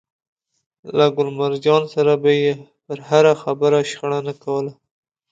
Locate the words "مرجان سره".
1.39-2.13